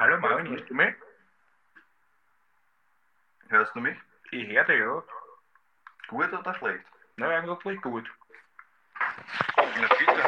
[0.00, 0.94] Hallo Marvin, hörst du mich?
[3.48, 3.96] Hörst du mich?
[4.30, 5.02] Ich höre dich, ja.
[6.06, 6.84] Gut oder schlecht?
[7.16, 8.04] Na, eigentlich gut.
[9.56, 10.22] Na bitte.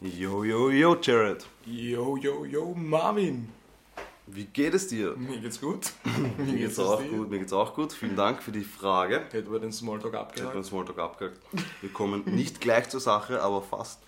[0.00, 1.46] Yo, yo, yo, Jared.
[1.64, 3.54] Yo, yo, yo, Marvin.
[4.28, 5.14] Wie geht es dir?
[5.16, 5.92] Mir geht's gut.
[6.38, 7.92] Mir geht's auch gut, mir geht's auch gut.
[7.92, 9.20] Vielen Dank für die Frage.
[9.30, 10.54] Hätten wir den Smalltalk Ich habe abgehakt?
[10.56, 11.38] den Smalltalk abgehakt.
[11.80, 14.00] Wir kommen nicht gleich zur Sache, aber fast.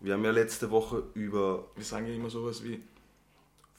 [0.00, 1.64] Wir haben ja letzte Woche über.
[1.76, 2.82] Wir sagen ja immer sowas wie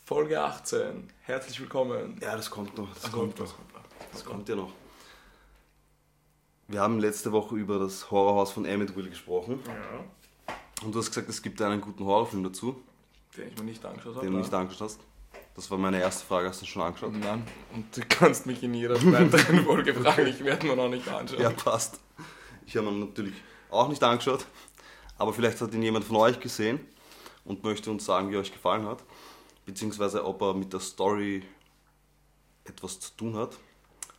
[0.03, 1.07] Folge 18.
[1.21, 2.17] Herzlich willkommen.
[2.21, 2.91] Ja, das kommt noch.
[2.93, 3.57] Das Ah, kommt das noch.
[3.57, 3.81] kommt noch.
[4.11, 4.71] Das kommt ja noch.
[6.67, 9.59] Wir haben letzte Woche über das Horrorhaus von Amityville gesprochen.
[9.67, 10.53] Ja,
[10.85, 12.81] Und du hast gesagt, es gibt einen guten Horrorfilm dazu,
[13.37, 14.25] den ich mir nicht angeschaut habe.
[14.25, 14.61] den du nicht nein.
[14.61, 14.99] angeschaut hast.
[15.55, 16.47] Das war meine erste Frage.
[16.47, 17.13] Hast du schon angeschaut?
[17.13, 21.07] Nein, und du kannst mich in jeder weiteren Folge fragen, ich werde mir noch nicht
[21.07, 21.41] anschauen.
[21.41, 21.99] Ja, passt.
[22.65, 23.33] Ich habe ihn natürlich
[23.69, 24.45] auch nicht angeschaut,
[25.17, 26.79] aber vielleicht hat ihn jemand von euch gesehen
[27.43, 29.03] und möchte uns sagen, wie euch gefallen hat,
[29.65, 31.43] beziehungsweise ob er mit der Story
[32.63, 33.57] etwas zu tun hat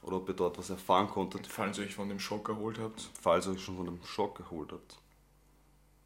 [0.03, 3.09] oder ob ihr dort was erfahren konntet, Falls ihr euch von dem Schock erholt habt.
[3.21, 4.99] falls ihr euch schon von dem Schock geholt habt.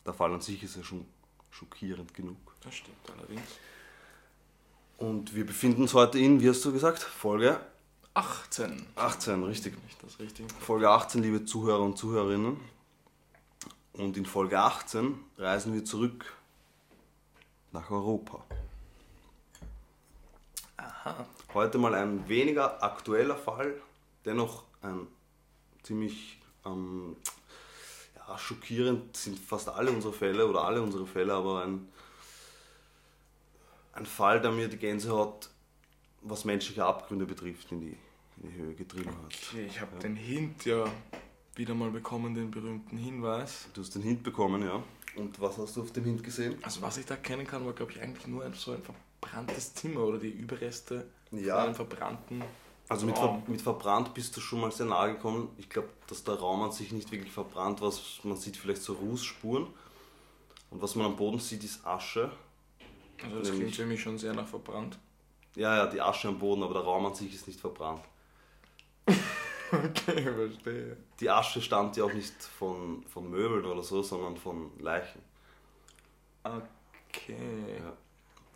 [0.05, 1.05] Der Fall an sich ist ja schon
[1.51, 2.37] schockierend genug.
[2.61, 3.43] Das stimmt allerdings.
[4.99, 7.61] Und wir befinden uns heute in, wie hast du gesagt, Folge
[8.15, 8.87] 18.
[8.97, 9.75] 18, richtig.
[9.85, 10.49] Nicht das Richtige.
[10.61, 12.59] Folge 18, liebe Zuhörer und Zuhörerinnen.
[13.93, 16.33] Und in Folge 18 reisen wir zurück
[17.73, 18.43] nach Europa.
[20.79, 21.27] Aha.
[21.53, 23.75] Heute mal ein weniger aktueller Fall,
[24.25, 25.07] dennoch ein
[25.83, 27.17] ziemlich ähm,
[28.17, 31.89] ja, schockierend sind fast alle unsere Fälle oder alle unsere Fälle, aber ein,
[33.97, 35.49] ein Fall, der mir die Gänsehaut,
[36.23, 37.97] was menschliche Abgründe betrifft, in die,
[38.43, 39.35] in die Höhe getrieben hat.
[39.51, 40.85] Okay, ich habe den Hint ja
[41.55, 43.67] wieder mal bekommen, den berühmten Hinweis.
[43.75, 44.83] Du hast den Hint bekommen, ja.
[45.17, 46.59] Und was hast du auf dem Hint gesehen?
[46.63, 49.73] Also was ich da kennen kann, war glaube ich eigentlich nur ein, so ein verbranntes
[49.75, 51.55] Zimmer oder die Überreste Ja.
[51.57, 52.45] von einem verbrannten
[52.89, 55.49] Also mit, ver mit verbrannt bist du schon mal sehr nahe gekommen.
[55.57, 57.93] Ich glaube, dass der Raum an sich nicht wirklich verbrannt war.
[58.25, 59.67] Man sieht vielleicht so Rußspuren.
[60.71, 62.31] Und was man am Boden sieht, ist Asche.
[63.25, 64.99] Also das klingt für mich schon sehr nach verbrannt.
[65.55, 68.03] Ja, ja, die Asche am Boden, aber der Raum an sich ist nicht verbrannt.
[69.73, 70.97] Okay, verstehe.
[71.19, 75.21] Die Asche stammt ja auch nicht von, von Möbeln oder so, sondern von Leichen.
[76.45, 77.81] Okay.
[77.81, 77.97] Ja.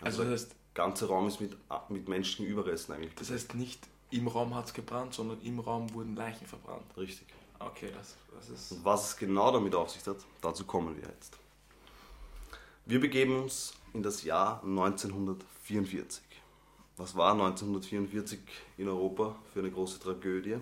[0.02, 1.56] Also der das heißt, ganze Raum ist mit,
[1.88, 3.14] mit menschlichen Überresten eigentlich.
[3.16, 6.84] das heißt nicht im Raum hat es gebrannt, sondern im Raum wurden Leichen verbrannt.
[6.96, 7.26] Richtig.
[7.58, 8.72] Okay, das, das ist...
[8.72, 11.38] Und was es genau damit auf sich hat, dazu kommen wir jetzt.
[12.86, 16.22] Wir begeben uns in das Jahr 1944.
[16.96, 18.38] Was war 1944
[18.78, 20.56] in Europa für eine große Tragödie?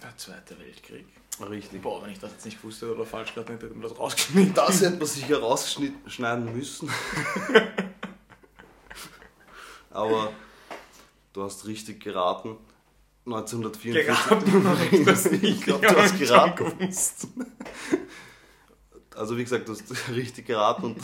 [0.00, 1.06] Der Zweite Weltkrieg.
[1.40, 1.82] Richtig.
[1.82, 4.54] Boah, wenn ich das jetzt nicht wusste oder falsch gerade nicht, hätte man das rausgeschnitten.
[4.54, 6.90] Das hätte man sicher rausschneiden müssen.
[9.90, 10.32] Aber
[11.32, 12.56] du hast richtig geraten.
[13.26, 14.06] 1944.
[14.06, 15.44] Geraten habe ich das nicht.
[15.44, 16.72] Ich glaube, du hast geraten.
[19.14, 20.98] Also wie gesagt, du hast richtig geraten und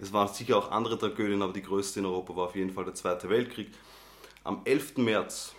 [0.00, 2.84] es waren sicher auch andere Tragödien, aber die größte in Europa war auf jeden Fall
[2.84, 3.70] der Zweite Weltkrieg.
[4.44, 4.96] Am 11.
[4.98, 5.54] März,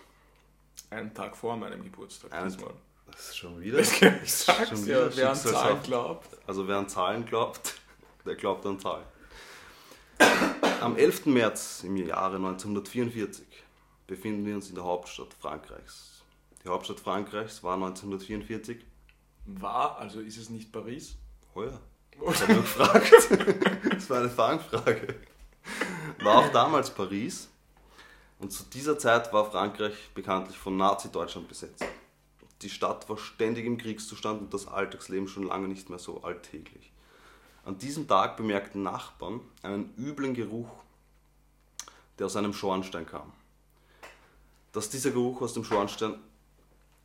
[0.90, 2.74] Einen Tag vor meinem Geburtstag Einen- diesmal.
[3.10, 3.88] das ist schon wieder, Ich
[4.34, 6.28] sag's schon ja, wieder wer an Zahlen glaubt.
[6.46, 7.74] also wer an Zahlen glaubt,
[8.26, 9.04] der glaubt an Zahlen.
[10.80, 11.26] Am 11.
[11.26, 13.46] März im Jahre 1944
[14.06, 16.22] befinden wir uns in der Hauptstadt Frankreichs.
[16.64, 18.84] Die Hauptstadt Frankreichs war 1944
[19.46, 21.16] War, also ist es nicht Paris?
[21.54, 21.80] Heuer.
[22.20, 23.12] Ich habe nur gefragt.
[23.90, 25.14] Das war eine Fangfrage.
[26.22, 27.48] War auch damals Paris.
[28.38, 31.84] Und zu dieser Zeit war Frankreich bekanntlich von Nazi-Deutschland besetzt.
[32.62, 36.92] Die Stadt war ständig im Kriegszustand und das Alltagsleben schon lange nicht mehr so alltäglich.
[37.64, 40.70] An diesem Tag bemerkten Nachbarn einen üblen Geruch,
[42.18, 43.32] der aus einem Schornstein kam.
[44.72, 46.16] Dass dieser Geruch aus dem Schornstein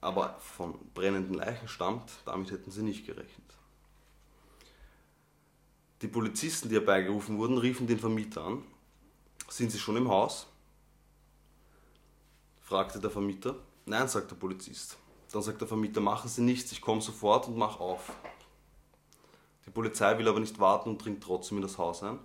[0.02, 3.57] aber von brennenden Leichen stammt, damit hätten sie nicht gerechnet.
[6.04, 8.64] Die Polizisten, die herbeigerufen wurden, riefen den Vermieter an.
[9.50, 10.46] Sind Sie schon im Haus?
[12.62, 13.56] fragte der Vermieter.
[13.86, 14.98] Nein, sagt der Polizist.
[15.32, 18.12] Dann sagt der Vermieter, machen Sie nichts, ich komme sofort und mach auf.
[19.66, 22.20] Die Polizei will aber nicht warten und dringt trotzdem in das Haus ein.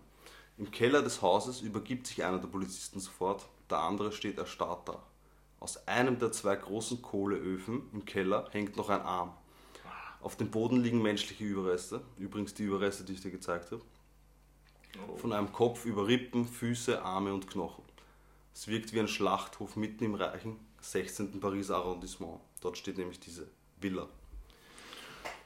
[0.59, 5.03] Im Keller des Hauses übergibt sich einer der Polizisten sofort, der andere steht erstarrt da.
[5.61, 9.33] Aus einem der zwei großen Kohleöfen im Keller hängt noch ein Arm.
[10.23, 13.83] Auf dem Boden liegen menschliche Überreste, übrigens die Überreste, die ich dir gezeigt habe.
[15.17, 17.83] Von einem Kopf über Rippen, Füße, Arme und Knochen.
[18.55, 21.41] Es wirkt wie ein Schlachthof mitten im reichen 16.
[21.41, 22.41] Pariser Arrondissement.
[22.61, 23.49] Dort steht nämlich diese
[23.81, 24.07] Villa.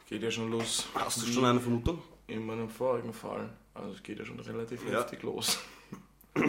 [0.08, 0.86] Geht ja schon los.
[0.94, 2.02] Hast du schon eine Vermutung?
[2.26, 3.48] In meinem vorigen Fall.
[3.74, 4.98] Also es geht ja schon relativ Ja.
[5.00, 5.58] heftig los.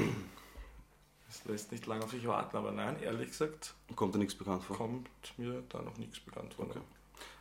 [1.30, 4.64] Es lässt nicht lange auf sich warten, aber nein, ehrlich gesagt, Kommt dir nichts bekannt
[4.64, 4.78] vor?
[4.78, 6.66] kommt mir da noch nichts bekannt vor.
[6.66, 6.80] Okay.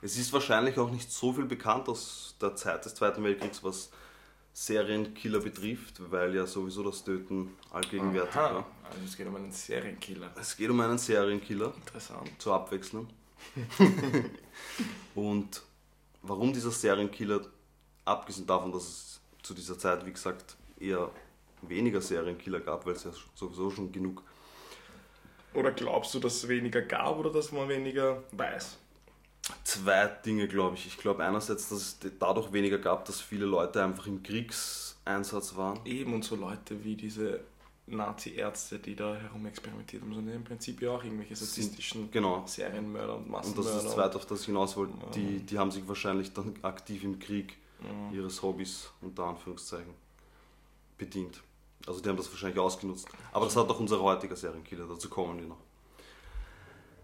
[0.02, 3.90] Es ist wahrscheinlich auch nicht so viel bekannt aus der Zeit des Zweiten Weltkriegs, was
[4.52, 8.66] Serienkiller betrifft, weil ja sowieso das Töten allgegenwärtig Aha, war.
[8.84, 10.30] also es geht um einen Serienkiller.
[10.40, 12.30] Es geht um einen Serienkiller Interessant.
[12.38, 13.06] zur Abwechslung.
[15.14, 15.62] Und
[16.22, 17.42] warum dieser Serienkiller,
[18.04, 21.10] abgesehen davon, dass es zu dieser Zeit, wie gesagt, eher
[21.62, 24.22] weniger Serienkiller gab, weil es ja sowieso schon genug
[25.54, 28.78] Oder glaubst du, dass es weniger gab oder dass man weniger weiß?
[29.64, 30.86] Zwei Dinge, glaube ich.
[30.86, 35.78] Ich glaube einerseits, dass es dadurch weniger gab, dass viele Leute einfach im Kriegseinsatz waren.
[35.84, 37.40] Eben und so Leute wie diese
[37.86, 42.44] Nazi-Ärzte, die da herumexperimentiert haben, sind im Prinzip ja auch irgendwelche sadistischen Genau.
[42.46, 43.68] Serienmörder und Und Massenmörder.
[43.70, 44.94] das ist das Zweite, auf das ich hinaus wollte.
[45.00, 45.10] Ja.
[45.12, 48.16] Die, die haben sich wahrscheinlich dann aktiv im Krieg Ja.
[48.16, 49.94] ihres Hobbys unter Anführungszeichen
[50.98, 51.40] bedient.
[51.86, 53.06] Also die haben das wahrscheinlich ausgenutzt.
[53.32, 55.58] Aber das hat auch unser heutiger Serienkiller, dazu kommen wir noch.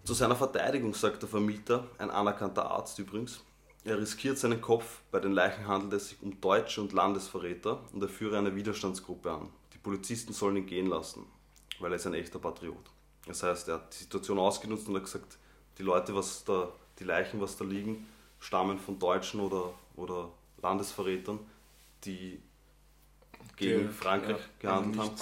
[0.05, 3.41] Zu seiner Verteidigung sagt der Vermieter, ein anerkannter Arzt übrigens,
[3.85, 8.03] er riskiert seinen Kopf, bei den Leichen handelt es sich um Deutsche und Landesverräter und
[8.03, 9.49] er führe eine Widerstandsgruppe an.
[9.73, 11.25] Die Polizisten sollen ihn gehen lassen,
[11.81, 12.91] weil er ist ein echter Patriot.
[13.27, 15.39] Das heißt, er hat die Situation ausgenutzt und hat gesagt,
[15.79, 18.07] die Leute, was da, die Leichen, was da liegen,
[18.41, 21.39] stammen von Deutschen oder, oder Landesverrätern,
[22.05, 22.41] die
[23.57, 25.17] gegen Die- Frankreich ja, gehandelt haben.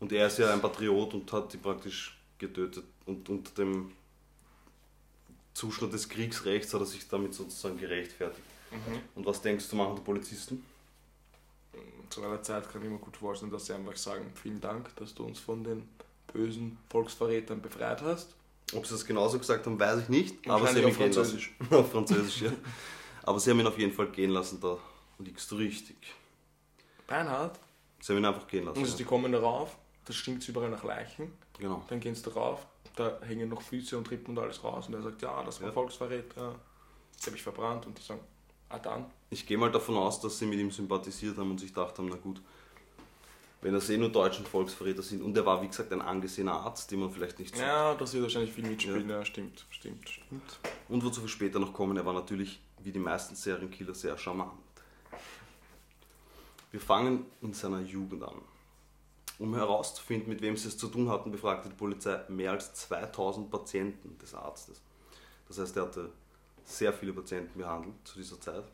[0.00, 2.84] Und er ist ja ein Patriot und hat die praktisch getötet.
[3.06, 3.92] Und unter dem
[5.54, 8.42] Zustand des Kriegsrechts hat er sich damit sozusagen gerechtfertigt.
[8.70, 9.00] Mhm.
[9.16, 10.64] Und was denkst du, machen die Polizisten?
[12.08, 15.14] Zu einer Zeit kann ich mir gut vorstellen, dass sie einfach sagen, vielen Dank, dass
[15.14, 15.88] du uns von den
[16.32, 18.34] bösen Volksverrätern befreit hast.
[18.74, 20.48] Ob sie das genauso gesagt haben, weiß ich nicht.
[20.48, 21.40] Aber sie haben auf lassen.
[21.70, 22.52] auf Französisch, ja.
[23.22, 24.78] Aber sie haben ihn auf jeden Fall gehen lassen, da
[25.18, 25.96] liegst du richtig.
[27.06, 27.58] Beinhard,
[28.00, 28.80] Sie haben ihn einfach gehen lassen.
[28.80, 29.08] also die Ja.
[29.08, 31.84] kommen darauf, das stinkt überall nach Leichen, Genau.
[31.88, 32.64] dann gehen sie darauf,
[32.96, 35.68] da hängen noch Füße und Rippen und alles raus und er sagt, ja, das war
[35.68, 35.72] Ja.
[35.72, 36.54] Volksverräter,
[37.20, 38.20] die habe ich verbrannt und die sagen,
[38.68, 39.06] ah dann.
[39.30, 42.08] Ich gehe mal davon aus, dass sie mit ihm sympathisiert haben und sich gedacht haben,
[42.10, 42.40] na gut,
[43.62, 45.22] wenn das eh nur deutschen Volksverräter sind.
[45.22, 48.12] Und er war, wie gesagt, ein angesehener Arzt, den man vielleicht nicht so Ja, das
[48.14, 50.58] wird wahrscheinlich viel mitspielen, ja, stimmt, stimmt, stimmt.
[50.88, 54.52] Und wozu wir später noch kommen, er war natürlich, wie die meisten Serienkiller, sehr charmant.
[56.70, 58.40] Wir fangen in seiner Jugend an.
[59.40, 63.50] Um herauszufinden, mit wem sie es zu tun hatten, befragte die Polizei mehr als 2000
[63.50, 64.82] Patienten des Arztes.
[65.48, 66.12] Das heißt, er hatte
[66.66, 68.64] sehr viele Patienten behandelt zu dieser Zeit.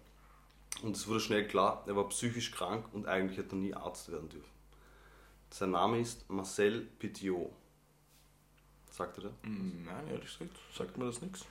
[0.83, 4.11] Und es wurde schnell klar, er war psychisch krank und eigentlich hätte er nie Arzt
[4.11, 4.51] werden dürfen.
[5.51, 7.53] Sein Name ist Marcel Petiot.
[8.91, 9.33] Sagt er der?
[9.43, 11.45] Hm, Nein, ehrlich gesagt, sagt mir das nichts.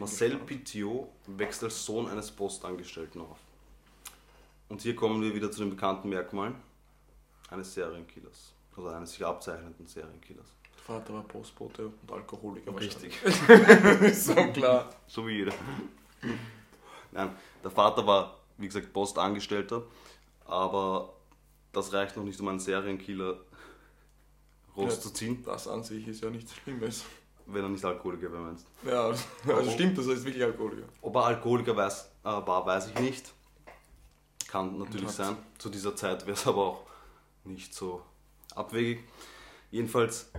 [0.00, 0.36] Marcel.
[0.36, 3.38] Petiot wächst als Sohn eines Postangestellten auf.
[4.68, 6.56] Und hier kommen wir wieder zu den bekannten Merkmalen
[7.50, 8.52] eines Serienkillers.
[8.76, 10.46] Oder eines sich abzeichnenden Serienkillers.
[10.76, 13.18] Der Vater war Postbote und Alkoholiker Richtig.
[14.14, 14.88] so klar.
[15.06, 15.52] So wie jeder.
[17.12, 17.30] Nein,
[17.62, 19.82] der Vater war, wie gesagt, Postangestellter,
[20.44, 21.12] aber
[21.72, 23.38] das reicht noch nicht, um einen Serienkiller
[24.76, 27.04] rauszuziehen, Das an sich ist ja nichts Schlimmes.
[27.46, 28.90] wenn er nicht Alkoholiker wäre, meinst du?
[28.90, 30.86] Ja, also stimmt, das heißt wirklich Alkoholiker.
[31.02, 33.32] Ob er Alkoholiker weiß, äh, war, weiß ich nicht.
[34.46, 35.36] Kann natürlich sein.
[35.58, 36.82] Zu dieser Zeit wäre es aber auch
[37.48, 38.02] nicht so
[38.54, 39.00] abwegig.
[39.70, 40.30] Jedenfalls,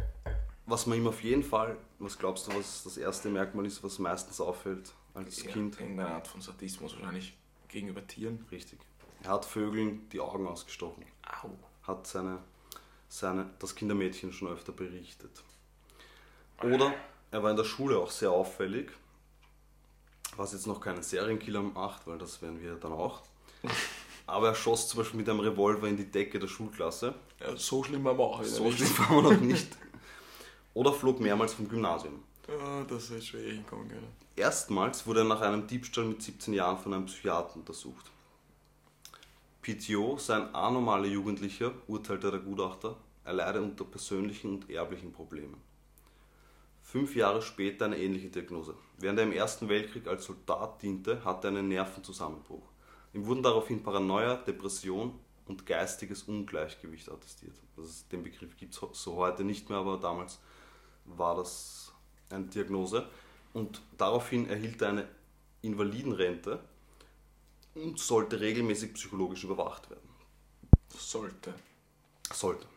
[0.65, 3.99] was man ihm auf jeden Fall, was glaubst du, was das erste Merkmal ist, was
[3.99, 5.79] meistens auffällt als Ja, Kind?
[5.79, 7.35] Irgendeine Art von Sadismus wahrscheinlich
[7.67, 8.45] gegenüber Tieren.
[8.51, 8.79] Richtig.
[9.23, 11.05] Er hat Vögeln die Augen ausgestochen.
[11.43, 11.49] Au.
[11.83, 12.39] Hat seine,
[13.09, 15.43] seine, das Kindermädchen schon öfter berichtet.
[16.63, 16.93] Oder
[17.31, 18.91] er war in der Schule auch sehr auffällig,
[20.35, 23.21] was jetzt noch keinen Serienkiller macht, weil das wären wir dann auch.
[24.29, 27.15] Aber er schoss zum Beispiel mit einem Revolver in die Decke der Schulklasse.
[27.39, 28.77] Ja, so schlimm war man auch wieder So nicht.
[28.77, 29.67] schlimm waren wir noch nicht.
[30.73, 32.23] Oder flog mehrmals vom Gymnasium.
[32.47, 34.07] Ja, das hätte schwer hinkommen können.
[34.35, 38.05] Erstmals wurde er nach einem Diebstahl mit 17 Jahren von einem Psychiater untersucht.
[39.61, 42.95] Petiot sei ein anormaler Jugendlicher, urteilte der Gutachter,
[43.25, 45.57] er leide unter persönlichen und erblichen Problemen.
[46.81, 48.73] Fünf Jahre später eine ähnliche Diagnose.
[48.97, 52.63] Während er im Ersten Weltkrieg als Soldat diente, hatte er einen Nervenzusammenbruch.
[53.13, 57.55] Ihm wurden daraufhin Paranoia, Depression und geistiges Ungleichgewicht attestiert.
[57.77, 60.39] Ist, den Begriff gibt es so heute nicht mehr, aber damals
[61.05, 61.91] war das
[62.29, 63.07] eine Diagnose.
[63.53, 65.07] Und daraufhin erhielt er eine
[65.61, 66.59] Invalidenrente
[67.75, 70.07] und sollte regelmäßig psychologisch überwacht werden.
[70.95, 71.53] Sollte.
[72.31, 72.67] Sollte.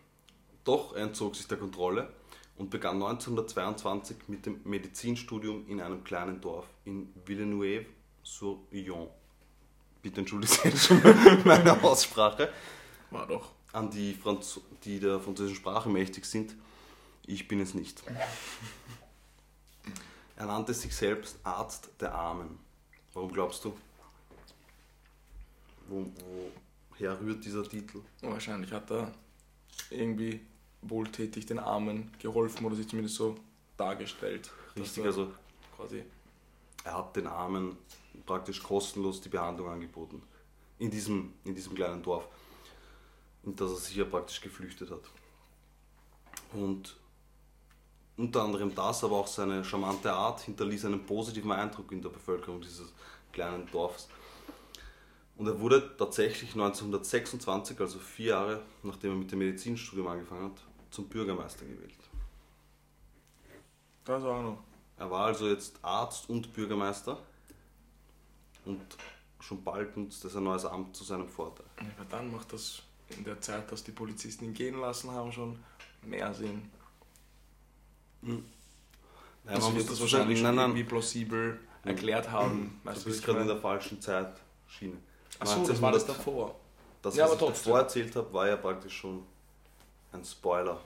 [0.65, 2.13] Doch er entzog sich der Kontrolle
[2.57, 9.11] und begann 1922 mit dem Medizinstudium in einem kleinen Dorf in Villeneuve-sur-Yonne.
[10.03, 11.01] Bitte entschuldigt schon
[11.45, 12.53] meine Aussprache.
[13.11, 13.53] War doch.
[13.73, 16.55] An die, Franz die der französischen Sprache mächtig sind.
[17.27, 18.03] Ich bin es nicht.
[20.37, 22.59] Er nannte sich selbst Arzt der Armen.
[23.15, 23.77] Warum glaubst du?
[25.89, 26.11] Wo,
[26.91, 28.01] woher rührt dieser Titel?
[28.23, 29.15] Wahrscheinlich hat er
[29.91, 30.41] irgendwie
[30.83, 33.37] wohltätig den Armen geholfen oder sich zumindest so
[33.77, 34.51] dargestellt.
[34.77, 35.33] Richtig, also
[35.77, 36.03] quasi.
[36.85, 37.77] Er hat den Armen
[38.27, 40.23] praktisch kostenlos die Behandlung angeboten.
[40.79, 42.27] In diesem, in diesem kleinen Dorf.
[43.45, 45.03] In das er sich ja praktisch geflüchtet hat.
[46.53, 46.97] Und
[48.17, 52.61] unter anderem das, aber auch seine charmante Art hinterließ einen positiven Eindruck in der Bevölkerung
[52.61, 52.93] dieses
[53.33, 54.09] kleinen Dorfs.
[55.37, 60.63] Und er wurde tatsächlich 1926, also vier Jahre nachdem er mit dem Medizinstudium angefangen hat,
[60.91, 61.95] zum Bürgermeister gewählt.
[64.05, 64.72] Das auch noch.
[64.99, 67.19] Er war also jetzt Arzt und Bürgermeister
[68.65, 68.81] und
[69.41, 71.67] schon bald nutzt er sein neues Amt zu seinem Vorteil.
[71.97, 75.59] Aber dann macht das in der Zeit, dass die Polizisten ihn gehen lassen haben, schon
[76.03, 76.71] mehr Sinn.
[78.23, 78.35] Ja,
[79.47, 82.81] also man muss das wahrscheinlich schon nein, irgendwie nein, plausibel erklärt haben.
[82.85, 84.97] du Weißt du, bist gerade in der falschen Zeitschiene.
[85.41, 86.55] Achso, das war das 1900 davor.
[87.03, 87.65] Das, Ja, was aber ich trotzdem.
[87.65, 89.25] davor erzählt habe, war ja praktisch schon
[90.13, 90.81] ein Spoiler.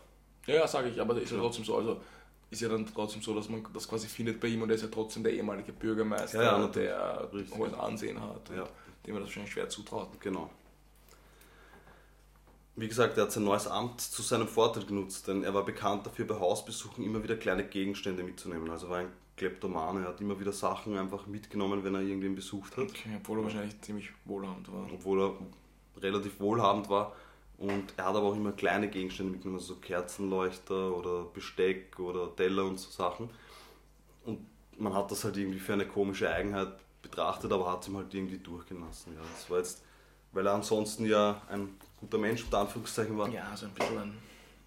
[0.47, 1.77] Ja, ja, sage ich, aber ist ja trotzdem so.
[1.77, 2.01] Also
[2.51, 4.83] ist ja dann trotzdem so, dass man das quasi findet bei ihm und er ist
[4.83, 7.59] ja trotzdem der ehemalige Bürgermeister, Ja, ja, der Richtig.
[7.59, 8.65] hohes Ansehen hat, Ja.
[9.07, 10.09] dem man das wahrscheinlich schwer zutraut.
[10.21, 10.49] Genau.
[12.79, 16.07] Wie gesagt, er hat sein neues Amt zu seinem Vorteil genutzt, denn er war bekannt
[16.07, 18.71] dafür, bei Hausbesuchen immer wieder kleine Gegenstände mitzunehmen.
[18.71, 22.77] Also war ein Kleptoman, er hat immer wieder Sachen einfach mitgenommen, wenn er irgendwen besucht
[22.77, 22.85] hat.
[22.91, 24.87] Okay, obwohl er wahrscheinlich ziemlich wohlhabend war.
[24.93, 27.15] obwohl er relativ wohlhabend war.
[27.59, 32.35] Und er hat aber auch immer kleine Gegenstände mitgenommen, also so Kerzenleuchter oder Besteck oder
[32.37, 33.31] Teller und so Sachen.
[34.25, 34.41] Und
[34.79, 36.69] man hat das halt irgendwie für eine komische Eigenheit
[37.01, 39.15] betrachtet, aber hat es ihm halt irgendwie durchgehen lassen.
[39.15, 39.21] Ja.
[39.33, 39.83] Das war jetzt,
[40.33, 43.29] weil er ansonsten ja ein guter Mensch unter Anführungszeichen war.
[43.31, 44.19] Ja, so ein bisschen einen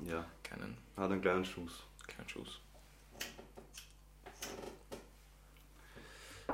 [0.06, 1.84] Ja, kleinen, er hat einen kleinen Schuss.
[2.08, 2.60] kleinen Schuss.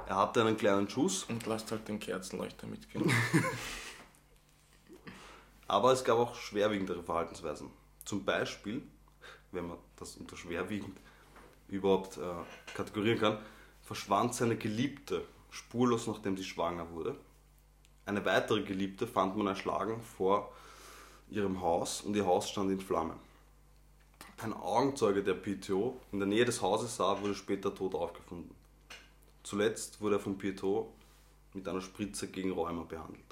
[0.07, 3.09] Er hatte einen kleinen Schuss, Und lasst halt den Kerzenleuchter mitgehen.
[5.75, 7.69] aber es gab auch schwerwiegendere Verhaltensweisen.
[8.05, 8.81] Zum Beispiel,
[9.51, 10.97] wenn man das unter schwerwiegend
[11.67, 12.21] überhaupt äh,
[12.73, 13.37] kategorieren kann,
[13.81, 17.17] verschwand seine Geliebte spurlos, nachdem sie schwanger wurde.
[18.05, 20.53] Eine weitere Geliebte fand man erschlagen vor
[21.29, 23.19] ihrem Haus und ihr Haus stand in Flammen.
[24.37, 28.55] Ein Augenzeuge der PTO in der Nähe des Hauses sah, wurde später tot aufgefunden.
[29.43, 30.93] Zuletzt wurde er vom PTO
[31.53, 33.24] mit einer Spritze gegen Rheuma behandelt.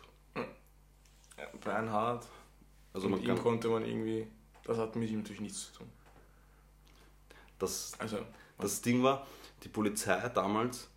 [1.37, 2.25] Ja, Beinhard.
[2.93, 4.27] Also man ihm konnte man irgendwie,
[4.63, 5.89] das hat mit ihm natürlich nichts zu tun.
[7.59, 8.19] das, Also,
[8.59, 9.25] Das Ding war,
[9.63, 10.87] die Polizei damals,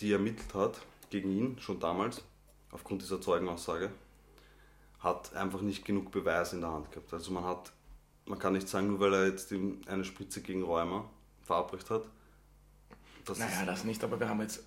[0.00, 2.22] die ermittelt hat gegen ihn, schon damals,
[2.70, 3.90] aufgrund dieser Zeugenaussage,
[4.98, 7.12] hat einfach nicht genug Beweise in der Hand gehabt.
[7.12, 7.72] Also man hat,
[8.26, 11.08] man kann nicht sagen, nur weil er jetzt ihm eine Spritze gegen Rheuma
[11.42, 12.04] verabreicht hat.
[13.24, 14.64] Das naja, ist, das nicht, aber wir haben jetzt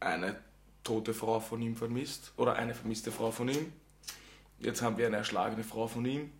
[0.00, 0.38] eine
[0.84, 3.72] tote Frau von ihm vermisst oder eine vermisste Frau von ihm.
[4.62, 6.30] Jetzt haben wir eine erschlagene Frau von ihm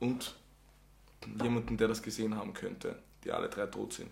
[0.00, 0.34] und
[1.42, 4.10] jemanden, der das gesehen haben könnte, die alle drei tot sind.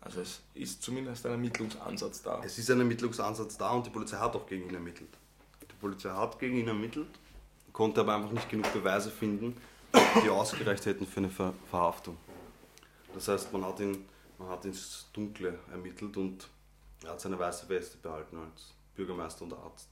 [0.00, 2.42] Also es ist zumindest ein Ermittlungsansatz da.
[2.44, 5.10] es ist ein Ermittlungsansatz da und die Polizei hat auch gegen ihn ermittelt.
[5.62, 7.08] Die Polizei hat gegen ihn ermittelt,
[7.72, 9.56] konnte aber einfach nicht genug Beweise finden,
[10.24, 12.16] die ausgereicht hätten für eine Ver Verhaftung.
[13.14, 14.06] Das heißt, man hat ihn,
[14.38, 16.48] man hat ins Dunkle ermittelt und
[17.04, 19.88] er hat seine weiße Weste behalten als Bürgermeister und Arzt.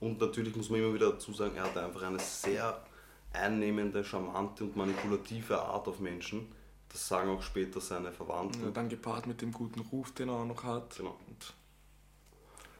[0.00, 2.84] Und natürlich muss man immer wieder dazu sagen, er hatte einfach eine sehr
[3.32, 6.52] einnehmende, charmante und manipulative Art auf Menschen.
[6.88, 8.64] Das sagen auch später seine Verwandten.
[8.64, 10.96] Und dann gepaart mit dem guten Ruf, den er auch noch hat.
[10.96, 11.18] Genau.
[11.26, 11.54] Und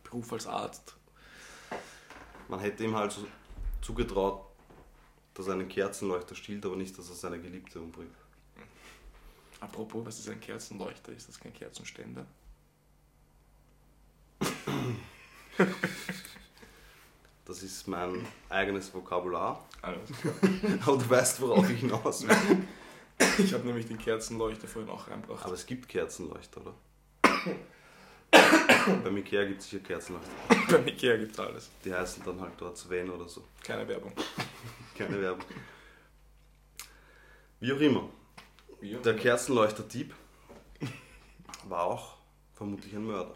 [0.05, 0.95] Beruf als Arzt.
[2.49, 3.27] Man hätte ihm halt so
[3.83, 4.47] zugetraut,
[5.35, 8.15] dass er einen Kerzenleuchter stiehlt, aber nicht, dass er seine Geliebte umbringt.
[9.61, 11.13] Apropos, was ist ein Kerzenleuchter?
[11.13, 12.25] Ist das kein Kerzenständer?
[17.47, 19.65] Das ist mein eigenes Vokabular.
[19.81, 20.35] Alles klar.
[20.87, 22.37] Aber du weißt, worauf ich hinaus will.
[23.39, 25.45] Ich habe nämlich den Kerzenleuchter vorhin auch reingebracht.
[25.45, 26.75] Aber es gibt Kerzenleuchter, oder?
[29.05, 30.29] Beim Ikea gibt es sicher Kerzenleuchter.
[30.71, 31.71] Beim Ikea gibt es alles.
[31.85, 33.45] Die heißen dann halt dort Sven oder so.
[33.63, 34.13] Keine Werbung.
[34.97, 35.45] Keine Werbung.
[37.61, 38.09] Wie auch immer.
[38.81, 39.01] Wir?
[39.01, 40.13] Der Kerzenleuchter-Dieb
[41.69, 42.17] war auch
[42.55, 43.35] vermutlich ein Mörder.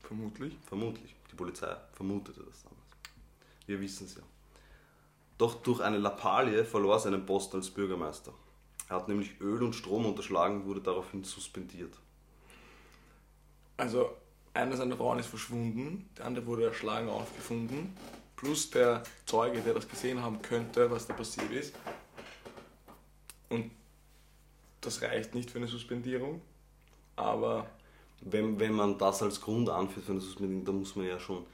[0.00, 0.56] Vermutlich.
[0.66, 1.14] Vermutlich.
[1.30, 2.77] Die Polizei vermutete das damals.
[3.68, 4.22] Wir wissen es ja.
[5.36, 8.32] Doch durch eine Lappalie verlor er seinen Posten als Bürgermeister.
[8.88, 11.94] Er hat nämlich Öl und Strom unterschlagen und wurde daraufhin suspendiert.
[13.76, 14.16] Also,
[14.54, 17.94] einer seiner Frauen ist verschwunden, der andere wurde erschlagen aufgefunden,
[18.36, 21.74] plus der Zeuge, der das gesehen haben könnte, was da passiert ist.
[23.50, 23.70] Und
[24.80, 26.40] das reicht nicht für eine Suspendierung,
[27.16, 27.66] aber
[28.20, 31.46] Wenn, wenn man das als Grund anführt für eine Suspendierung, dann muss man ja schon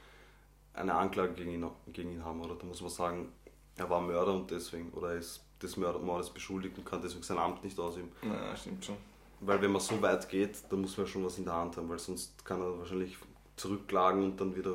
[0.75, 2.40] eine Anklage gegen ihn, gegen ihn haben.
[2.43, 3.33] Oder da muss man sagen,
[3.76, 7.38] er war Mörder und deswegen, oder er ist des Mordes beschuldigt und kann deswegen sein
[7.38, 8.12] Amt nicht ausüben.
[8.23, 8.97] naja, stimmt schon.
[9.40, 11.88] Weil wenn man so weit geht, dann muss man schon was in der Hand haben,
[11.88, 13.16] weil sonst kann er wahrscheinlich
[13.57, 14.75] zurückklagen und dann wieder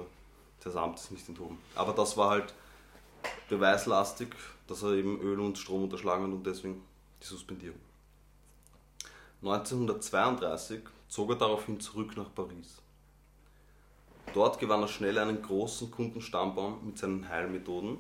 [0.64, 1.58] das Amt ist nicht enthoben.
[1.76, 2.54] Aber das war halt
[3.48, 4.36] beweislastig,
[4.68, 6.82] dass er eben Öl und Strom unterschlagen hat und deswegen
[7.22, 7.80] die Suspendierung.
[9.42, 12.82] 1932 zog er daraufhin zurück nach Paris.
[14.34, 17.98] Dort gewann er schnell einen großen Kundenstammbaum mit seinen Heilmethoden.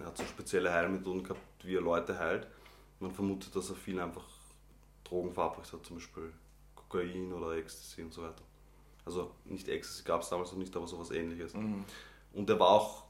[0.00, 2.46] Er hat so spezielle Heilmethoden gehabt, wie er Leute heilt.
[3.00, 4.24] Man vermutet, dass er viel einfach
[5.04, 6.32] Drogen verabreicht hat, zum Beispiel
[6.74, 8.42] Kokain oder Ecstasy und so weiter.
[9.04, 11.54] Also nicht Ecstasy gab es damals noch nicht, aber sowas ähnliches.
[11.54, 11.84] Mhm.
[12.32, 13.04] Und er war auch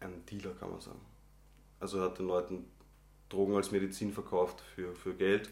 [0.00, 1.00] ein Dealer, kann man sagen.
[1.80, 2.64] Also er hat den Leuten
[3.28, 5.50] Drogen als Medizin verkauft für, für Geld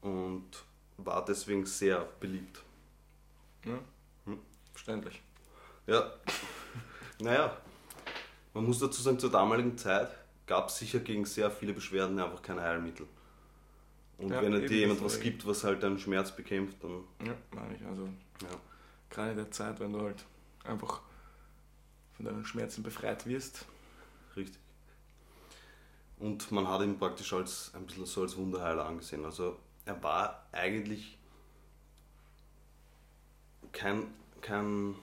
[0.00, 0.64] und
[0.96, 2.62] war deswegen sehr beliebt.
[3.64, 3.78] Ja.
[4.24, 4.38] Hm.
[4.72, 5.22] Verständlich.
[5.90, 6.08] Ja,
[7.20, 7.56] naja,
[8.54, 10.08] man muss dazu sagen, zur damaligen Zeit
[10.46, 13.08] gab es sicher gegen sehr viele Beschwerden einfach keine Heilmittel.
[14.18, 17.34] Und Ja, wenn eben, dir jemand was gibt, was halt einen Schmerz bekämpft, dann Ja,
[17.50, 17.84] meine ich.
[17.84, 18.04] Also
[18.42, 18.48] ja.
[19.08, 20.24] gerade in der Zeit, wenn du halt
[20.62, 21.00] einfach
[22.12, 23.66] von deinen Schmerzen befreit wirst.
[24.36, 24.60] Richtig.
[26.18, 29.24] Und man hat ihn praktisch als ein bisschen so als Wunderheiler angesehen.
[29.24, 31.18] Also er war eigentlich
[33.72, 34.06] kein,
[34.40, 34.94] kein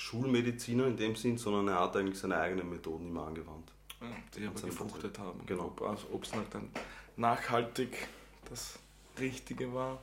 [0.00, 3.70] Schulmediziner in dem Sinn, sondern er hat eigentlich seine eigenen Methoden immer angewandt.
[4.00, 5.44] Ja, die aber gefruchtet haben.
[5.44, 5.64] Genau.
[5.64, 6.70] Ob, also, ob es halt dann
[7.16, 8.08] nachhaltig
[8.48, 8.78] das
[9.18, 9.98] Richtige war,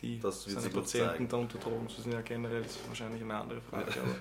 [0.00, 3.60] die Das seine Patienten da unter Drogen zu sind, ja generell ist wahrscheinlich eine andere
[3.60, 3.84] Frage.
[4.02, 4.16] aber,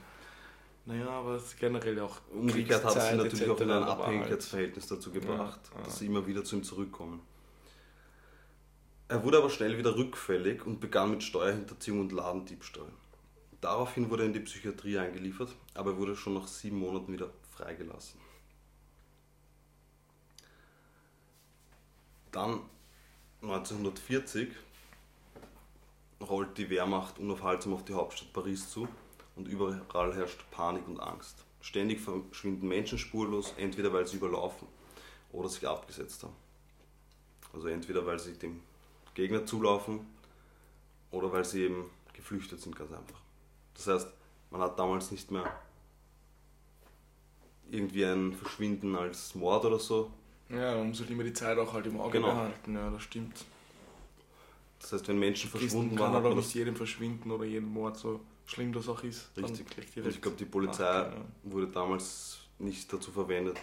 [0.85, 3.99] naja, aber es ist generell auch Umgekehrt hat Kriegszeit natürlich auch in ein war halt-
[3.99, 5.85] Abhängigkeitsverhältnis dazu gebracht, Ja, ja.
[5.85, 7.19] dass sie immer wieder zu ihm zurückkommen.
[9.07, 12.91] Er wurde aber schnell wieder rückfällig und begann mit Steuerhinterziehung und Ladendiebstahl.
[13.63, 17.29] Daraufhin wurde er in die Psychiatrie eingeliefert, aber er wurde schon nach sieben Monaten wieder
[17.49, 18.19] freigelassen.
[22.33, 22.59] Dann
[23.41, 24.49] 1940
[26.19, 28.85] rollt die Wehrmacht unaufhaltsam auf die Hauptstadt Paris zu
[29.37, 31.45] und überall herrscht Panik und Angst.
[31.61, 34.67] Ständig verschwinden Menschen spurlos, entweder weil sie überlaufen
[35.31, 36.35] oder sich abgesetzt haben.
[37.53, 38.59] Also entweder weil sie dem
[39.13, 40.05] Gegner zulaufen
[41.11, 43.22] oder weil sie eben geflüchtet sind, ganz einfach.
[43.75, 44.07] Das heißt,
[44.51, 45.59] man hat damals nicht mehr
[47.69, 50.11] irgendwie ein Verschwinden als Mord oder so.
[50.49, 52.33] Ja, man muss halt immer die Zeit auch halt im Auge Genau.
[52.33, 53.45] behalten, ja, das stimmt.
[54.79, 57.69] Das heißt, wenn Menschen verschwunden Christen waren, kann halt man nicht jedem verschwinden oder jeden
[57.69, 59.31] Mord, so schlimm das auch ist.
[59.37, 59.65] Richtig.
[59.69, 63.57] direkt ich glaube, die Polizei nachgehen, wurde damals nicht dazu verwendet,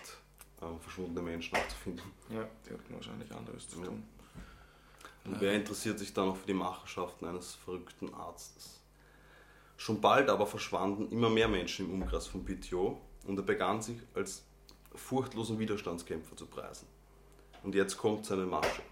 [0.63, 2.11] ähm, verschwundene Menschen aufzufinden.
[2.31, 3.87] Ja, Ja, die hatten wahrscheinlich anderes zu Ja.
[3.87, 4.03] tun.
[5.27, 8.80] Und wer interessiert sich dann noch für die Machenschaften eines verrückten Arztes?
[9.81, 13.97] Schon bald aber verschwanden immer mehr Menschen im Umkreis von Petiot und er begann sich
[14.13, 14.45] als
[14.95, 16.87] furchtlosen Widerstandskämpfer zu preisen.
[17.63, 18.83] Und jetzt kommt seine Masche.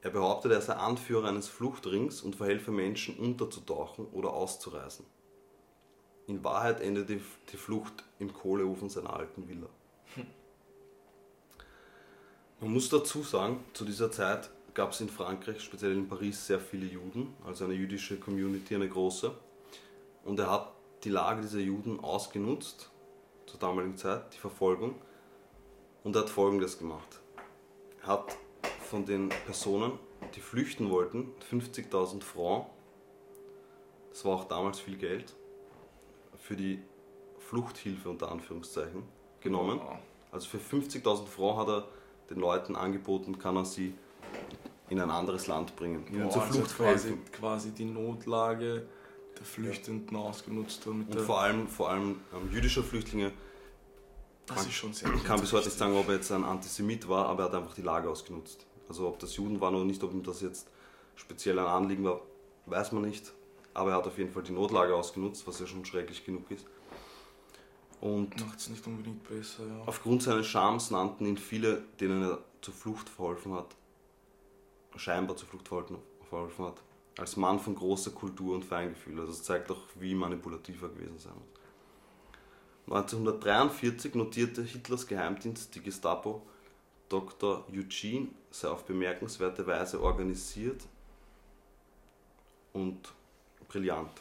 [0.00, 5.06] Er behauptet, er sei Anführer eines Fluchtrings und verhelfe Menschen unterzutauchen oder auszureisen.
[6.26, 9.68] In Wahrheit endet die Flucht im Kohleofen seiner alten Villa.
[12.60, 16.58] Man muss dazu sagen, zu dieser Zeit gab es in Frankreich, speziell in Paris, sehr
[16.58, 19.32] viele Juden, also eine jüdische Community, eine große.
[20.28, 22.90] Und er hat die Lage dieser Juden ausgenutzt,
[23.46, 24.94] zur damaligen Zeit, die Verfolgung,
[26.04, 27.20] und er hat Folgendes gemacht.
[28.02, 28.36] Er hat
[28.82, 29.92] von den Personen,
[30.34, 32.66] die flüchten wollten, 50.000 Francs,
[34.10, 35.34] das war auch damals viel Geld,
[36.36, 36.82] für die
[37.38, 39.04] Fluchthilfe unter Anführungszeichen
[39.40, 39.80] genommen.
[40.30, 41.88] Also für 50.000 Francs hat er
[42.28, 43.94] den Leuten angeboten, kann er sie
[44.90, 47.32] in ein anderes Land bringen, ihnen zur also Flucht quasi, verhelfen.
[47.32, 48.86] quasi die Notlage
[49.38, 50.86] der Flüchtenden ausgenutzt.
[50.86, 53.32] Damit Und vor allem, vor allem ähm, jüdische Flüchtlinge,
[54.46, 57.08] das ist schon sehr ich kann bis heute nicht sagen, ob er jetzt ein Antisemit
[57.08, 58.66] war, aber er hat einfach die Lage ausgenutzt.
[58.88, 60.68] Also ob das Juden waren oder nicht, ob ihm das jetzt
[61.14, 62.20] speziell ein Anliegen war,
[62.66, 63.32] weiß man nicht.
[63.74, 66.66] Aber er hat auf jeden Fall die Notlage ausgenutzt, was ja schon schrecklich genug ist.
[68.00, 69.82] Und Macht es nicht unbedingt besser, ja.
[69.86, 73.74] Aufgrund seines Charmes nannten ihn viele, denen er zur Flucht verholfen hat,
[74.96, 76.82] scheinbar zur Flucht verholfen hat,
[77.18, 79.18] als Mann von großer Kultur und Feingefühl.
[79.20, 82.96] Also es zeigt auch, wie manipulativ er gewesen sein muss.
[82.96, 86.42] 1943 notierte Hitlers Geheimdienst, die Gestapo,
[87.08, 87.66] Dr.
[87.70, 90.82] Eugene sei auf bemerkenswerte Weise organisiert
[92.72, 93.12] und
[93.68, 94.12] brillant.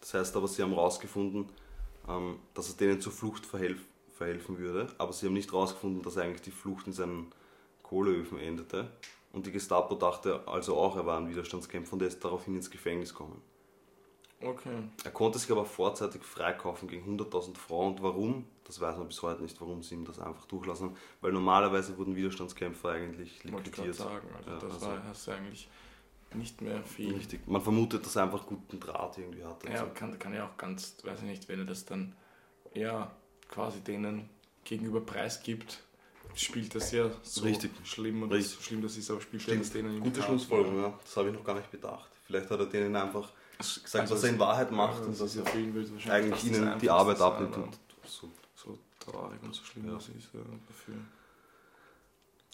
[0.00, 1.48] Das heißt aber, sie haben herausgefunden,
[2.08, 3.80] ähm, dass er denen zur Flucht verhelf
[4.14, 7.32] verhelfen würde, aber sie haben nicht herausgefunden, dass eigentlich die Flucht in seinen
[7.82, 8.90] Kohleöfen endete.
[9.32, 12.70] Und die Gestapo dachte also auch, er war ein Widerstandskämpfer und er ist daraufhin ins
[12.70, 13.40] Gefängnis gekommen.
[14.42, 14.82] Okay.
[15.04, 17.92] Er konnte sich aber vorzeitig freikaufen gegen 100.000 Frauen.
[17.92, 18.44] Und warum?
[18.64, 20.96] Das weiß man bis heute nicht, warum sie ihm das einfach durchlassen haben.
[21.20, 23.94] Weil normalerweise wurden Widerstandskämpfer eigentlich Wollte ich liquidiert.
[23.94, 24.26] sagen.
[24.36, 25.68] Also Ja, das also- war, hast du eigentlich
[26.34, 27.14] nicht mehr viel.
[27.14, 27.46] Richtig.
[27.46, 29.70] Man vermutet, dass er einfach guten Draht irgendwie hatte.
[29.70, 32.16] Ja, kann, kann ja auch ganz, weiß ich nicht, wenn er das dann
[32.74, 33.12] ja
[33.48, 34.28] quasi denen
[34.64, 35.84] gegenüber preisgibt,
[36.34, 37.70] spielt das ja so Richtig.
[37.84, 38.56] schlimm und Richtig.
[38.56, 39.60] so schlimm das ist, aber spielt er Stimmt.
[39.64, 40.38] das denen Gute Karten.
[40.38, 40.98] Schlussfolgerung, ja.
[41.04, 42.10] Das habe ich noch gar nicht bedacht.
[42.26, 45.18] Vielleicht hat er denen einfach gesagt, Also was er in Wahrheit macht ja, und das
[45.18, 47.56] dass er wahrscheinlich eigentlich das ihnen die Arbeit abnimmt.
[47.56, 48.28] Und so.
[48.54, 49.94] so traurig und so schlimm Ja.
[49.94, 50.94] das ist ja dafür.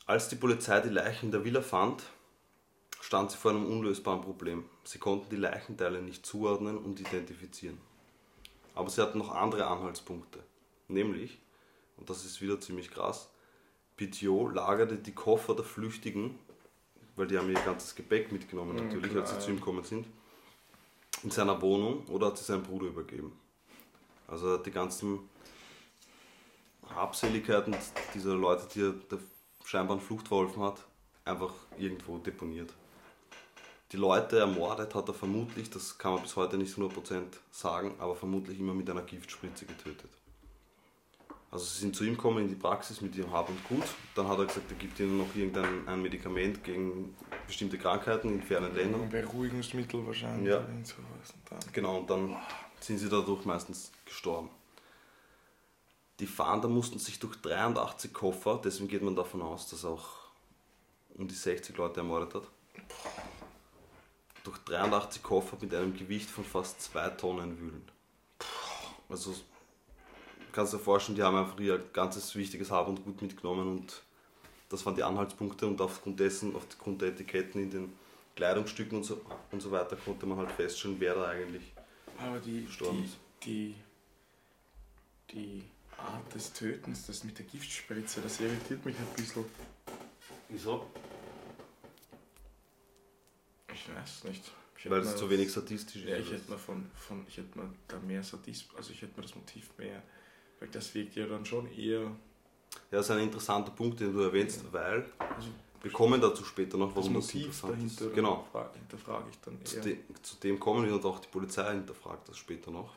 [0.06, 2.02] Als die Polizei die Leichen in der Villa fand,
[3.00, 4.64] stand sie vor einem unlösbaren Problem.
[4.84, 7.78] Sie konnten die Leichenteile nicht zuordnen und identifizieren.
[8.74, 10.40] Aber sie hatten noch andere Anhaltspunkte.
[10.88, 11.38] Nämlich,
[11.96, 13.28] und das ist wieder ziemlich krass,
[13.98, 16.38] Petiot lagerte die Koffer der Flüchtigen,
[17.16, 19.42] weil die haben ihr ganzes Gepäck mitgenommen Mhm, natürlich, klar, als sie ja.
[19.42, 20.06] zu ihm gekommen sind,
[21.22, 23.32] in seiner Wohnung oder hat sie seinem Bruder übergeben.
[24.26, 25.18] Also er hat die ganzen
[26.94, 27.76] Habseligkeiten
[28.14, 29.18] dieser Leute, die er der
[29.64, 30.84] scheinbar in Flucht verholfen hat,
[31.24, 32.72] einfach irgendwo deponiert.
[33.92, 38.14] Die Leute ermordet hat er vermutlich, das kann man bis heute nicht 100% sagen, aber
[38.14, 40.10] vermutlich immer mit einer Giftspritze getötet.
[41.50, 43.84] Also sie sind zu ihm gekommen in die Praxis mit ihrem Hab und Gut.
[44.14, 47.14] Dann hat er gesagt, er gibt ihnen noch irgendein ein Medikament gegen
[47.46, 49.02] bestimmte Krankheiten in fernen Ländern.
[49.02, 50.48] Ein Beruhigungsmittel wahrscheinlich.
[50.48, 50.60] Ja.
[50.60, 51.32] irgend sowas.
[51.34, 52.36] Und dann- Genau, und dann
[52.80, 54.50] sind sie dadurch meistens gestorben.
[56.20, 60.08] Die Fahnder mussten sich durch 83 Koffer, deswegen geht man davon aus, dass er auch
[61.16, 62.42] um die 60 Leute ermordet hat,
[64.44, 67.88] durch 83 Koffer mit einem Gewicht von fast 2 Tonnen wühlen.
[69.08, 69.34] Also
[70.52, 74.02] kannst du dir vorstellen, die haben einfach ihr ganzes wichtiges Hab und Gut mitgenommen und
[74.68, 77.92] das waren die Anhaltspunkte und aufgrund dessen, aufgrund der Etiketten in den
[78.36, 81.72] Kleidungsstücken und so, und so weiter konnte man halt feststellen, wer da eigentlich
[82.18, 83.16] Aber die, Gestorben die, ist.
[83.44, 83.74] die,
[85.32, 85.64] die
[85.96, 89.44] Art des Tötens, das mit der Giftspritze, das irritiert mich ein bisschen.
[90.48, 90.86] Wieso?
[93.72, 94.52] Ich weiß nicht.
[94.76, 96.08] Ich Weil es zu wenig sadistisch ist.
[96.08, 99.16] Ja, ich hätte mir von, von ich hätte mir da mehr Sadismus, also ich hätte
[99.16, 100.02] mir das Motiv mehr,
[100.60, 102.10] weil das wirkt ja dann schon eher, Ja,
[102.90, 105.48] das ist ein interessanter Punkt, den du erwähnst, weil also
[105.80, 108.14] wir kommen dazu später noch, das warum das, Motiv interessant dahinter ist.
[108.14, 109.82] Genau, fra- hinterfrage ich dann zu, eher.
[109.82, 112.94] de zu dem kommen wir und auch die Polizei hinterfragt das später noch.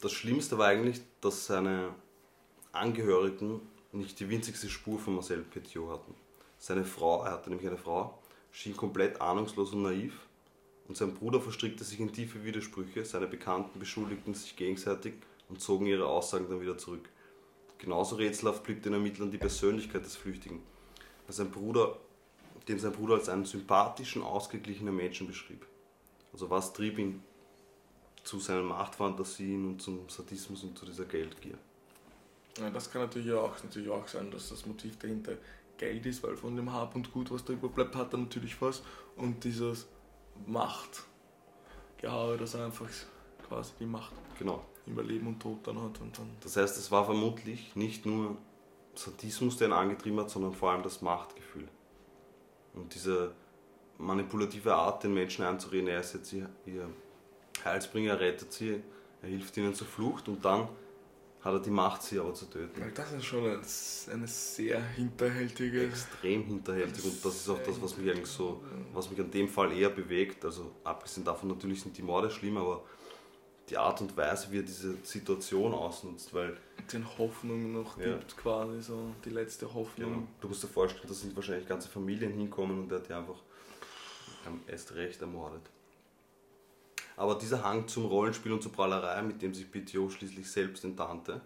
[0.00, 1.92] Das Schlimmste war eigentlich, dass seine
[2.72, 3.60] Angehörigen
[3.92, 6.14] nicht die winzigste Spur von Marcel Petiot hatten.
[6.58, 8.16] Seine Frau, er hatte nämlich eine Frau,
[8.52, 10.14] schien komplett ahnungslos und naiv
[10.88, 15.14] und sein Bruder verstrickte sich in tiefe Widersprüche, seine Bekannten beschuldigten sich gegenseitig
[15.48, 17.08] und zogen ihre Aussagen dann wieder zurück.
[17.76, 20.62] Genauso rätselhaft blieb den Ermittlern die Persönlichkeit des Flüchtigen,
[21.28, 21.98] sein Bruder,
[22.66, 25.66] den sein Bruder als einen sympathischen, ausgeglichenen Menschen beschrieb.
[26.32, 27.22] Also was trieb ihn
[28.24, 31.56] zu seinen Machtfantasien und zum Sadismus und zu dieser Geldgier.
[32.58, 35.34] Ja, das kann natürlich auch, natürlich auch sein, dass das Motiv dahinter
[35.76, 38.82] Geld ist, weil von dem Hab und Gut, was da überbleibt, hat er natürlich was.
[39.16, 39.86] Und dieses
[40.46, 42.88] Machtgehabe, dass er einfach
[43.48, 44.64] quasi die Macht Genau.
[44.86, 46.00] über Leben und Tod dann hat.
[46.00, 48.36] Und dann Das heißt, es war vermutlich nicht nur
[48.94, 51.68] Sadismus, der ihn angetrieben hat, sondern vor allem das Machtgefühl.
[52.74, 53.32] Und diese
[53.98, 56.88] manipulative Art, den Menschen einzureden, er ist jetzt ihr, ihr
[57.64, 58.82] Heilsbringer, er rettet sie,
[59.22, 60.68] er hilft ihnen zur Flucht und dann
[61.48, 62.80] hat er die Macht, sie aber zu töten.
[62.80, 63.60] Weil das ist schon eine,
[64.12, 65.86] eine sehr hinterhältige.
[65.86, 69.48] Extrem hinterhältig und das ist auch das, was mich eigentlich so, was mich an dem
[69.48, 70.44] Fall eher bewegt.
[70.44, 72.84] Also abgesehen davon natürlich sind die Morde schlimm, aber
[73.68, 76.56] die Art und Weise, wie er diese Situation ausnutzt, weil
[76.92, 78.14] den Hoffnung noch Ja.
[78.16, 80.12] gibt, quasi so die letzte Hoffnung.
[80.12, 80.26] Genau.
[80.40, 83.42] Du musst dir vorstellen, da sind wahrscheinlich ganze Familien hinkommen und der hat die einfach
[84.46, 85.62] ähm, erst recht ermordet.
[87.18, 91.40] Aber dieser Hang zum Rollenspiel und zur Prahlerei, mit dem sich Petiot schließlich selbst enttarnte,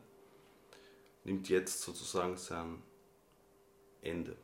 [1.24, 2.82] nimmt jetzt sozusagen sein
[4.02, 4.36] Ende.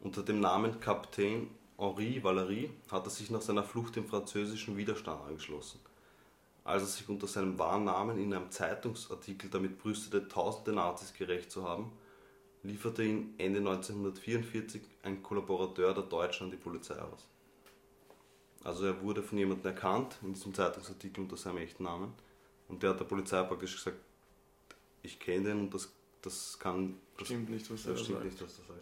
[0.00, 5.22] Unter dem Namen Kapitän Henri Valery hat er sich nach seiner Flucht dem französischen Widerstand
[5.24, 5.78] angeschlossen.
[6.64, 11.52] Als er sich unter seinem wahren Namen in einem Zeitungsartikel damit brüstete, tausende Nazis gerecht
[11.52, 11.92] zu haben,
[12.64, 17.28] lieferte ihn Ende 1944 ein Kollaborateur der Deutschen an die Polizei aus.
[18.64, 22.14] Also er wurde von jemandem erkannt, in diesem Zeitungsartikel unter seinem echten Namen,
[22.68, 23.98] und der hat der Polizei praktisch gesagt,
[25.02, 26.98] ich kenne den und das, das kann.
[27.18, 28.24] Das, Stimmt nicht, was er stimmt sagt.
[28.24, 28.80] nicht, was er sagt.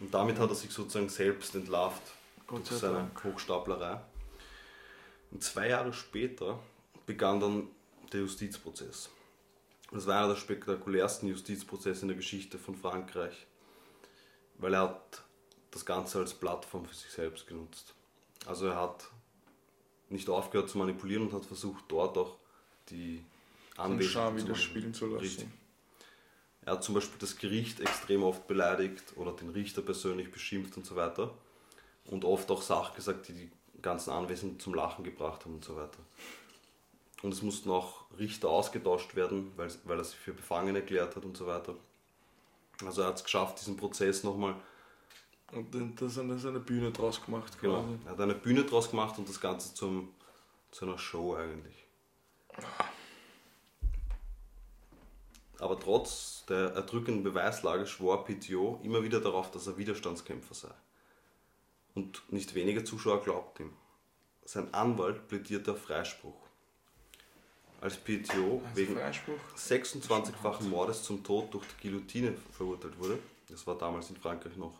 [0.00, 2.02] Und damit hat er sich sozusagen selbst entlarvt
[2.46, 3.24] Gott durch sei seine Dank.
[3.24, 4.00] Hochstaplerei.
[5.30, 6.58] Und zwei Jahre später
[7.06, 7.68] begann dann
[8.12, 9.10] der Justizprozess.
[9.90, 13.46] Das war einer der spektakulärsten Justizprozesse in der Geschichte von Frankreich,
[14.58, 15.22] weil er hat
[15.70, 17.94] das Ganze als Plattform für sich selbst genutzt.
[18.46, 19.08] Also er hat
[20.08, 22.36] nicht aufgehört zu manipulieren und hat versucht, dort auch
[22.88, 23.24] die
[23.76, 25.20] Den Anwesenden wieder spielen zu lassen.
[25.20, 25.48] Richtig.
[26.64, 30.84] Er hat zum Beispiel das Gericht extrem oft beleidigt oder den Richter persönlich beschimpft und
[30.84, 31.34] so weiter.
[32.06, 33.50] Und oft auch Sachen gesagt, die die
[33.82, 35.98] ganzen Anwesenden zum Lachen gebracht haben und so weiter.
[37.22, 41.24] Und es mussten auch Richter ausgetauscht werden, weil, weil er sie für befangen erklärt hat
[41.24, 41.74] und so weiter.
[42.84, 44.54] Also er hat es geschafft, diesen Prozess nochmal,
[45.52, 47.58] Und dann da ist eine, Bühne draus gemacht.
[47.60, 47.98] genau, quasi.
[48.04, 50.12] er hat eine Bühne draus gemacht und das Ganze zum,
[50.70, 51.86] zu einer Show eigentlich.
[55.58, 60.74] Aber trotz der erdrückenden Beweislage schwor Petiot immer wieder darauf, dass er Widerstandskämpfer sei.
[61.94, 63.72] Und nicht wenige Zuschauer glaubten ihm.
[64.44, 66.36] Sein Anwalt plädierte auf Freispruch.
[67.80, 69.38] Als Also wegen Freispruch.
[69.56, 74.78] 26-fachen Mordes zum Tod durch die Guillotine verurteilt wurde, das war damals in Frankreich noch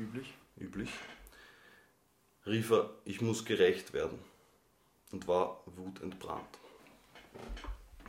[0.00, 0.32] Üblich.
[0.56, 0.90] üblich,
[2.46, 4.18] rief er, ich muss gerecht werden
[5.12, 6.58] und war wutentbrannt.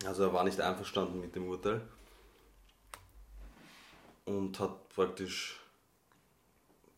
[0.06, 1.82] Also er war nicht einverstanden mit dem Urteil
[4.26, 5.60] und hat praktisch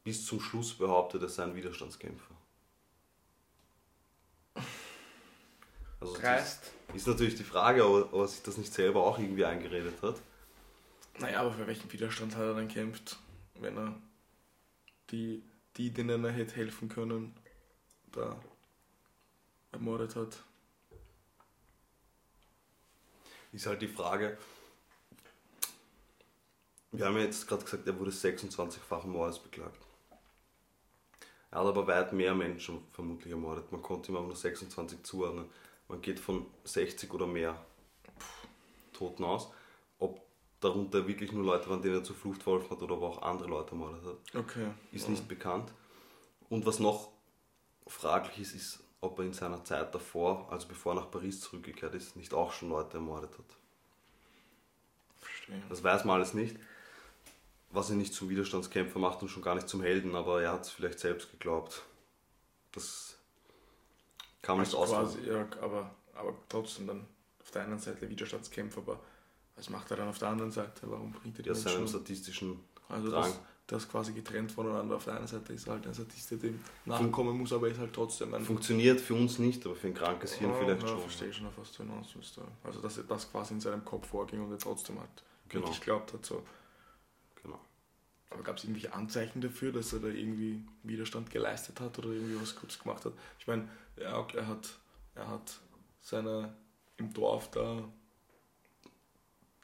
[0.04, 2.36] bis zum Schluss behauptet, er sei ein Widerstandskämpfer.
[6.00, 6.72] Also das Dreist.
[6.94, 10.02] ist natürlich die Frage, ob er- ob er sich das nicht selber auch irgendwie eingeredet
[10.02, 10.16] hat.
[11.20, 13.18] Naja, aber für welchen Widerstand hat er dann kämpft,
[13.60, 13.96] wenn er
[15.14, 15.44] die,
[15.78, 17.36] die denen er hätte helfen können,
[18.12, 18.36] da
[19.72, 20.44] ermordet hat?
[23.52, 24.38] Ist halt die Frage,
[26.92, 29.80] wir haben ja jetzt gerade gesagt, er wurde 26-fachen Mordes beklagt.
[31.52, 33.72] Er hat aber weit mehr Menschen vermutlich ermordet.
[33.72, 35.46] Man konnte ihm aber nur 26 zuordnen.
[35.88, 37.64] Man geht von 60 oder mehr
[38.92, 39.52] Toten aus.
[40.64, 43.22] Darunter wirklich nur Leute waren, denen er zur Flucht verholfen hat oder ob er auch
[43.22, 44.68] andere Leute ermordet hat, Okay.
[44.92, 45.72] ist nicht bekannt.
[46.50, 47.10] Und was noch
[47.88, 51.94] fraglich ist, ist, ob er in seiner Zeit davor, also bevor er nach Paris zurückgekehrt
[51.96, 53.46] ist, nicht auch schon Leute ermordet hat.
[55.20, 55.62] Verstehe.
[55.70, 56.56] Das weiß man alles nicht.
[57.72, 60.62] Was ihn nicht zum Widerstandskämpfer macht und schon gar nicht zum Helden, aber er hat
[60.62, 61.82] es vielleicht selbst geglaubt.
[62.72, 63.18] Das
[64.42, 65.08] kann man nicht Also aussagen.
[65.24, 67.06] quasi, ja, aber, aber trotzdem dann
[67.42, 69.00] auf der einen Seite Widerstandskämpfer, aber
[69.56, 70.82] was macht er dann auf der anderen Seite?
[70.90, 71.88] Warum bringt er die Ja, seinem Menschen um?
[72.02, 73.24] statistischen Also Drang.
[73.24, 74.96] das, das quasi getrennt voneinander.
[74.96, 77.80] Auf der einen Seite ist er halt ein Sadist, der dem nachkommen muss, aber ist
[77.80, 78.44] halt trotzdem ein...
[78.44, 81.00] funktioniert für uns nicht, aber für ein krankes Hirn vielleicht ja, schon.
[81.00, 82.36] verstehe schon, auf was du hinaus willst.
[82.38, 82.44] ja.
[82.64, 85.10] Also dass er das quasi in seinem Kopf vorging und er trotzdem halt
[85.50, 85.66] Genau.
[85.66, 86.26] wirklich glaubt hat.
[86.26, 86.44] So.
[87.44, 87.60] Genau.
[88.32, 92.42] Aber gab es irgendwelche Anzeichen dafür, dass er da irgendwie Widerstand geleistet hat oder irgendwie
[92.42, 93.14] was Gutes gemacht hat?
[93.40, 94.70] Ich meine, ja, okay, er hat,
[95.16, 95.60] er hat
[96.02, 96.56] seine
[96.98, 97.88] im Dorf da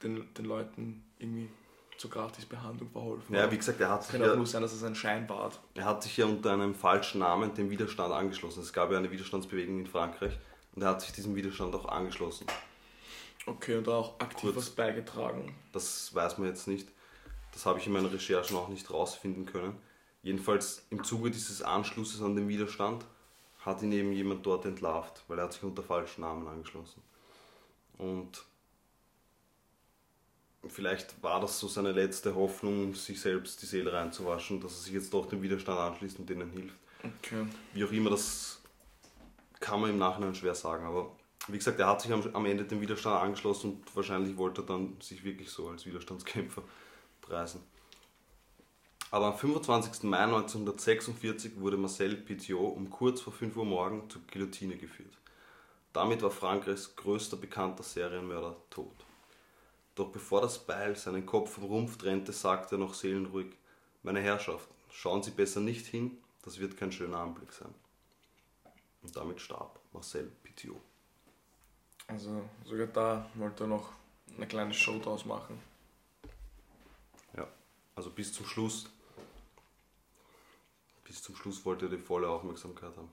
[0.02, 1.48] den, den Leuten irgendwie
[1.96, 3.34] zur Gratisbehandlung verholfen.
[3.34, 5.28] Ja, wie gesagt, er hat, sich kann auch ja, nur sein, dass es ein Schein
[5.28, 5.50] war.
[5.74, 8.62] er hat sich ja unter einem falschen Namen dem Widerstand angeschlossen.
[8.62, 10.38] Es gab ja eine Widerstandsbewegung in Frankreich
[10.74, 12.46] und er hat sich diesem Widerstand auch angeschlossen.
[13.44, 14.56] Okay, und da auch aktiv Kurz.
[14.56, 15.54] was beigetragen.
[15.72, 16.88] Das weiß man jetzt nicht.
[17.52, 19.76] Das habe ich in meinen Recherchen auch nicht rausfinden können.
[20.22, 23.04] Jedenfalls im Zuge dieses Anschlusses an den Widerstand
[23.60, 27.02] hat ihn eben jemand dort entlarvt, weil er hat sich unter falschen Namen angeschlossen.
[27.98, 28.44] Und
[30.68, 34.92] vielleicht war das so seine letzte Hoffnung, sich selbst die Seele reinzuwaschen, dass er sich
[34.92, 36.76] jetzt doch dem Widerstand anschließt und denen hilft.
[37.02, 37.46] Okay.
[37.72, 38.60] Wie auch immer, das
[39.58, 40.84] kann man im Nachhinein schwer sagen.
[40.84, 41.16] Aber
[41.48, 44.96] wie gesagt, er hat sich am, Ende dem Widerstand angeschlossen und wahrscheinlich wollte er dann
[45.00, 46.62] sich wirklich so als Widerstandskämpfer
[47.22, 47.62] preisen.
[49.10, 50.04] Aber am 25.
[50.04, 55.18] Mai 1946 wurde Marcel Petiot um kurz vor 5 Uhr morgen zur Guillotine geführt.
[55.92, 58.94] Damit war Frankreichs größter bekannter Serienmörder tot.
[59.94, 63.54] Doch bevor das Beil seinen Kopf vom Rumpf trennte, sagte er noch seelenruhig:
[64.02, 67.74] Meine Herrschaften, schauen Sie besser nicht hin, das wird kein schöner Anblick sein.
[69.02, 70.80] Und damit starb Marcel Petiot.
[72.06, 73.92] Also sogar da wollte er noch
[74.36, 75.60] eine kleine Show draus machen.
[77.36, 77.46] Ja,
[77.94, 78.86] also bis zum Schluss.
[81.04, 83.10] Bis zum Schluss wollte er die volle Aufmerksamkeit haben.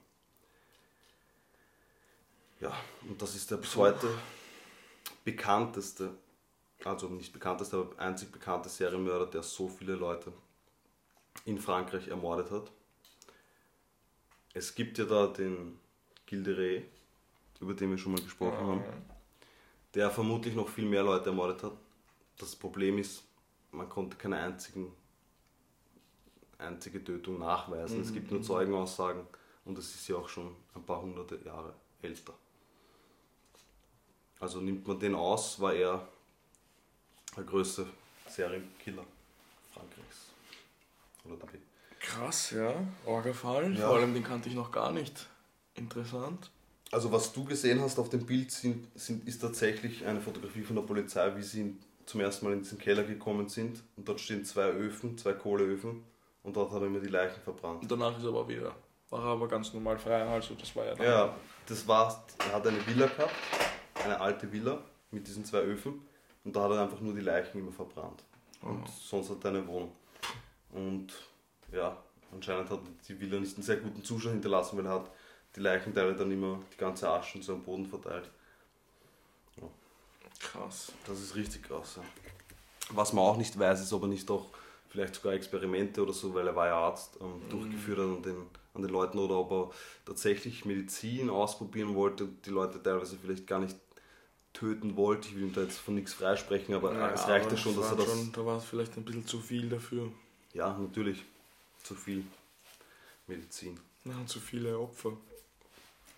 [2.60, 2.76] Ja,
[3.08, 4.10] und das ist der bis heute
[5.24, 6.18] bekannteste,
[6.84, 10.32] also nicht bekannteste, aber einzig bekannte Serienmörder, der so viele Leute
[11.46, 12.72] in Frankreich ermordet hat.
[14.54, 15.80] Es gibt ja da den
[16.26, 16.84] Gilles de Rais,
[17.60, 18.84] über den wir schon mal gesprochen haben.
[19.94, 21.74] der vermutlich noch viel mehr Leute ermordet hat.
[22.38, 23.24] Das Problem ist,
[23.72, 24.94] man konnte keine einzigen,
[26.58, 28.02] einzige Tötung nachweisen.
[28.02, 29.26] Es gibt nur Zeugenaussagen
[29.66, 32.34] und es ist ja auch schon ein paar hunderte Jahre älter.
[34.40, 36.08] Also nimmt man den aus, war er
[37.38, 37.86] der größte
[38.28, 39.06] Serienkiller
[39.73, 40.32] Frankreichs.
[41.26, 41.60] Oder der
[42.00, 42.73] Krass, ja.
[43.06, 43.73] Orgafall.
[43.76, 43.88] Ja.
[43.88, 45.28] Vor allem den kannte ich noch gar nicht.
[45.76, 46.50] Interessant.
[46.91, 50.78] Also was du gesehen hast auf dem Bild sind, sind, ist tatsächlich eine Fotografie von
[50.78, 53.84] der Polizei, wie sie zum ersten Mal in diesen Keller gekommen sind.
[53.97, 56.04] Und dort stehen zwei Öfen, zwei Kohleöfen.
[56.43, 57.82] Und dort hat er mir die Leichen verbrannt.
[57.82, 58.73] Und danach ist er aber wieder.
[59.10, 61.06] War er aber ganz normal frei, also das war ja dann.
[61.06, 63.34] Ja, das war, er hat eine Villa gehabt,
[64.04, 66.02] eine alte Villa mit diesen zwei Öfen.
[66.48, 68.24] Und da hat er einfach nur die Leichen immer verbrannt.
[68.62, 69.92] Und sonst hat er eine Wohnung.
[70.72, 71.08] Und
[71.74, 71.98] ja,
[72.32, 75.12] anscheinend hat die Villa nicht einen sehr guten Zustand hinterlassen, weil er hat
[75.58, 78.32] die Leichenteile dann immer die ganze Asche so am Boden verteilt.
[80.40, 80.94] Krass.
[81.06, 81.98] Das ist richtig krass.
[81.98, 82.04] Ja.
[82.92, 84.46] Was man auch nicht weiß, ist, ob er nicht auch
[84.88, 88.38] vielleicht sogar Experimente oder so, weil er war ja Arzt, ähm, durchgeführt hat an den,
[88.74, 89.72] an den Leuten oder ob er
[90.06, 93.76] tatsächlich Medizin ausprobieren wollte und die Leute teilweise vielleicht gar nicht
[94.58, 95.28] töten wollte.
[95.28, 97.89] Ich will ihm da jetzt von nichts freisprechen, aber Ja, es reichte aber schon, das
[97.89, 98.08] dass er das.
[98.08, 100.12] Schon, da war es vielleicht ein bisschen zu viel dafür.
[100.54, 101.24] Ja, natürlich.
[101.84, 102.26] Zu viel
[103.28, 103.80] Medizin.
[104.04, 105.13] Ja, und zu viele Opfer.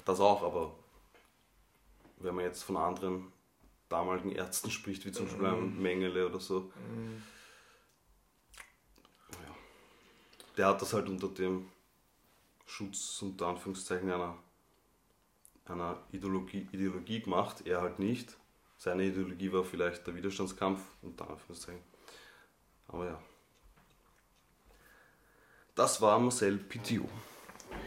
[0.06, 0.74] Das auch, aber
[2.18, 3.32] wenn man jetzt von anderen
[3.90, 6.72] damaligen Ärzten spricht, wie zum Beispiel einem Mengele oder so,
[9.32, 9.56] ja,
[10.58, 11.68] der hat das halt unter dem
[12.66, 14.38] Schutz unter Anführungszeichen einer,
[15.70, 18.38] einer Ideologie, Ideologie gemacht, er halt nicht.
[18.78, 21.82] Seine Ideologie war vielleicht der Widerstandskampf, unter Anführungszeichen.
[22.88, 23.24] Aber ja.
[25.76, 27.10] Das war Marcel Petiot.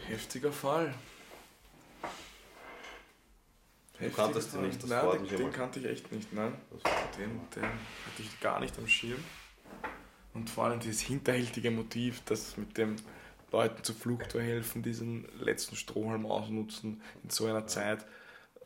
[0.07, 0.93] Heftiger Fall.
[3.99, 5.49] Du kanntest ihn nicht, das nein, freut den, mich den immer.
[5.51, 6.53] kannte ich echt nicht, nein.
[7.17, 9.23] Den, den hatte ich gar nicht am Schirm.
[10.33, 12.95] Und vor allem dieses hinterhältige Motiv, das mit dem
[13.53, 18.05] Leuten zur Flucht verhelfen, diesen letzten Strohhalm ausnutzen in so einer Zeit.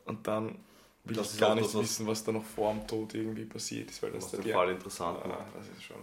[0.06, 0.58] Und dann
[1.04, 3.90] will Das ich gar nicht das, wissen, was da noch vor dem Tod irgendwie passiert
[3.90, 5.20] ist, weil das die- Fall interessant.
[5.24, 5.96] Ah, das ist schon,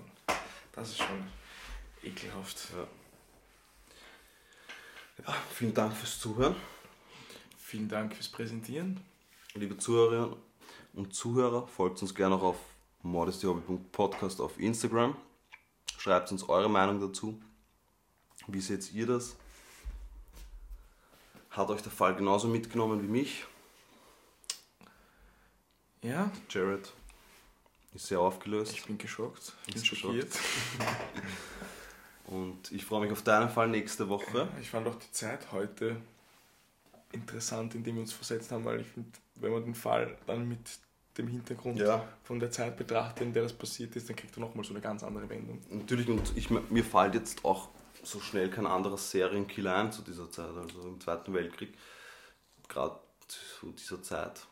[0.71, 1.27] das ist schon
[2.03, 2.69] ekelhaft.
[2.77, 2.87] Ja.
[5.27, 6.55] Ja, vielen Dank fürs Zuhören.
[7.57, 8.99] Vielen Dank fürs Präsentieren.
[9.55, 10.35] Liebe Zuhörerinnen
[10.93, 12.57] und Zuhörer, folgt uns gerne auch auf
[13.01, 15.15] modestyhobby.podcast auf Instagram.
[15.97, 17.41] Schreibt uns eure Meinung dazu.
[18.47, 19.35] Wie seht ihr das?
[21.51, 23.45] Hat euch der Fall genauso mitgenommen wie mich?
[26.01, 26.91] Ja, Jared
[27.93, 28.73] ist sehr aufgelöst.
[28.73, 29.53] ich bin geschockt.
[29.67, 30.31] Ich bin schockiert.
[32.27, 34.47] Und ich freue mich auf deinen Fall nächste Woche.
[34.59, 35.95] Ich fand auch die Zeit heute
[37.11, 40.59] interessant, indem wir uns versetzt haben, weil ich finde, wenn man den Fall dann mit
[41.17, 42.05] dem Hintergrund Ja.
[42.23, 44.81] von der Zeit betrachtet, in der das passiert ist, dann kriegt er nochmal so eine
[44.81, 45.61] ganz andere Wendung.
[45.69, 47.69] Natürlich, und ich, mir fällt jetzt auch
[48.05, 50.49] so schnell kein anderer Serienkiller ein zu dieser Zeit.
[50.55, 51.77] Also im Zweiten Weltkrieg,
[52.67, 54.45] gerade zu dieser Zeit,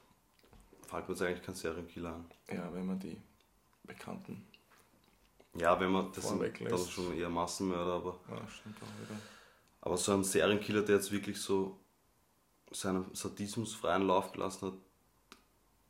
[0.87, 2.25] fällt mir jetzt eigentlich kein Serienkiller ein.
[2.55, 3.17] Ja, wenn man die
[3.83, 4.45] bekannten.
[5.55, 6.91] Ja, wenn man, das sind dann lässt.
[6.91, 9.19] schon eher Massenmörder, aber, Ja, stimmt auch wieder.
[9.81, 11.77] aber so ein Serienkiller, der jetzt wirklich so
[12.71, 14.73] seinen Sadismus freien Lauf gelassen hat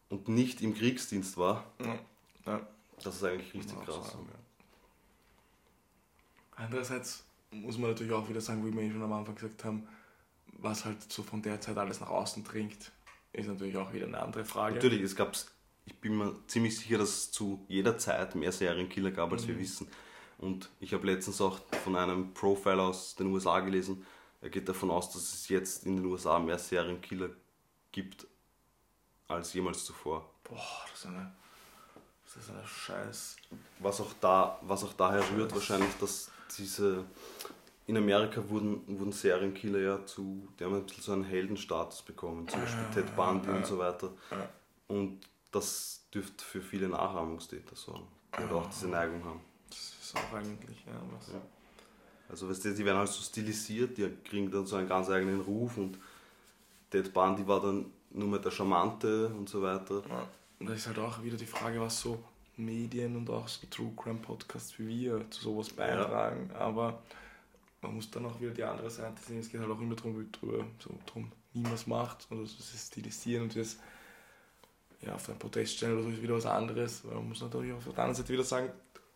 [0.09, 1.97] und nicht im Kriegsdienst war, Ja,
[2.45, 2.67] ja,
[3.01, 4.17] das ist eigentlich richtig krass.
[6.55, 7.23] Andererseits
[7.53, 9.87] muss man natürlich auch wieder sagen, wie wir schon am Anfang gesagt haben,
[10.47, 12.91] was halt so von der Zeit alles nach außen dringt,
[13.31, 14.75] ist natürlich auch wieder eine andere Frage.
[14.75, 15.35] Natürlich, es gab,
[15.85, 19.47] ich bin mir ziemlich sicher, dass es zu jeder Zeit mehr Serienkiller gab, als Mhm.
[19.49, 19.87] wir wissen.
[20.37, 24.05] Und ich habe letztens auch von einem Profile aus den USA gelesen,
[24.41, 27.29] er geht davon aus, dass es jetzt in den USA mehr Serienkiller
[27.93, 28.27] gibt
[29.29, 30.29] als jemals zuvor.
[30.43, 31.31] Boah, das ist eine,
[32.25, 33.37] das ist eine Scheiß.
[33.79, 37.05] Was auch, da, was auch daher rührt, wahrscheinlich, dass diese.
[37.85, 40.47] In Amerika wurden, wurden Serienkiller ja zu.
[40.57, 44.09] Die haben ein bisschen so einen Heldenstatus bekommen, zum Beispiel Ted Bundy und so weiter.
[44.31, 44.49] Ja.
[44.87, 45.19] Und
[45.51, 49.41] das dürfte für viele Nachahmungstäter sorgen, die halt auch diese Neigung haben.
[49.69, 51.33] Das ist auch eigentlich, ja, was.
[51.33, 51.41] Ja.
[52.29, 55.41] Also, weißt du, die werden halt so stilisiert, die kriegen dann so einen ganz eigenen
[55.41, 55.99] Ruf und
[56.89, 60.03] Ted Bundy war dann nur mehr der Charmante und so weiter.
[60.07, 60.27] Ja.
[60.59, 62.23] Und da ist halt auch wieder die Frage, was so
[62.57, 66.51] Medien und auch so True Crime Podcasts wie wir zu sowas beitragen.
[66.53, 67.01] Aber
[67.81, 69.39] man muss dann auch wieder die andere Seite sehen.
[69.39, 72.53] Es geht halt auch immer darum, drüber, so drum, wie man es macht und das
[72.53, 73.77] ist Stilisieren und das
[75.01, 77.05] ja, auf einem Protest stellen oder so ist wieder was anderes.
[77.05, 78.71] Weil man muss natürlich auf der anderen Seite wieder sagen,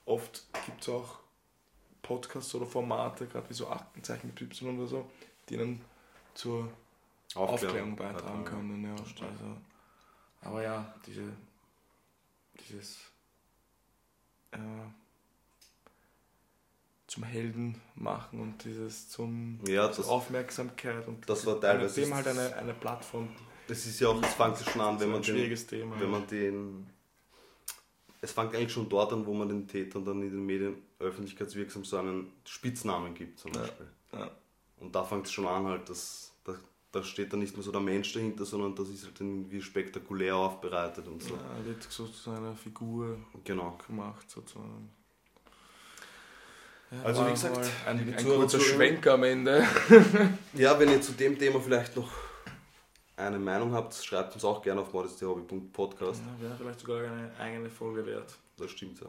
[0.06, 1.20] oft gibt es auch
[2.02, 5.10] Podcasts oder Formate, gerade wie so Aktenzeichen mit Y oder so,
[5.50, 5.82] die dann
[6.34, 6.70] zur
[7.36, 8.84] Aufklärung beitragen können.
[8.84, 8.96] Ja.
[8.96, 9.08] Das.
[9.08, 9.58] Also,
[10.42, 11.24] aber ja, diese
[12.70, 13.00] dieses
[14.52, 14.58] äh,
[17.08, 22.28] zum Helden machen und dieses zum Ja, das, Aufmerksamkeit und das war teilweise- dem halt
[22.28, 23.30] eine, eine Plattform.
[23.68, 26.00] das ist ja auch, das fängt ja schon an, wenn man den, Thema.
[26.00, 26.88] wenn man den.
[28.20, 31.86] Es fängt eigentlich schon dort an, wo man den Tätern dann in den Medien öffentlichkeitswirksam
[31.86, 33.88] so einen Spitznamen gibt, zum Ja, Beispiel.
[34.14, 34.32] ja.
[34.80, 36.27] Und da fängt es schon an, halt, dass
[36.92, 40.36] da, steht dann nicht mehr so der Mensch dahinter, sondern das ist halt irgendwie spektakulär
[40.36, 41.36] aufbereitet und so.
[41.36, 43.78] Ja, wird so zu einer Figur Genau.
[43.86, 44.90] gemacht, sozusagen.
[46.92, 48.76] Ja, Also, wie gesagt, ein, ein kurzer Zuhörer.
[48.76, 49.66] Schwenk am Ende.
[50.54, 52.10] Ja, wenn ihr zu dem Thema vielleicht noch
[53.18, 56.22] eine Meinung habt, schreibt uns auch gerne auf modesthobby.podcast.
[56.22, 58.38] Ja, wäre vielleicht sogar eine eigene Folge wert.
[58.58, 59.08] Das stimmt ja.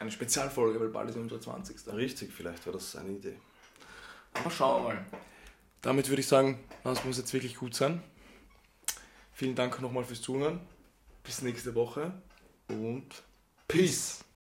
[0.00, 1.86] Eine Spezialfolge, weil bald ist unser 20.
[1.94, 3.36] Richtig, vielleicht wäre das eine Idee.
[4.34, 5.06] Aber schauen wir mal.
[5.82, 6.58] Damit würde ich sagen,
[7.04, 8.02] wir uns jetzt wirklich gut sein.
[9.32, 10.60] Vielen Dank nochmal fürs Zuhören.
[11.22, 12.12] Bis nächste Woche
[12.68, 13.22] und
[13.68, 14.24] Peace!